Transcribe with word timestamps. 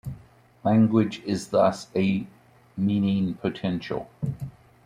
Language 0.63 1.21
is 1.27 1.49
thus 1.49 1.85
a 1.95 2.25
"meaning 2.75 3.35
potential". 3.35 4.09